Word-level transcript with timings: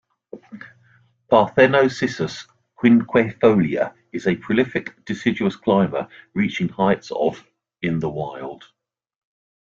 "Parthenocissus 1.31 2.47
quinquefolia" 2.75 3.93
is 4.11 4.25
a 4.25 4.35
prolific 4.35 4.95
deciduous 5.05 5.55
climber, 5.55 6.07
reaching 6.33 6.69
heights 6.69 7.11
of 7.11 7.45
in 7.83 7.99
the 7.99 8.09
wild. 8.09 8.63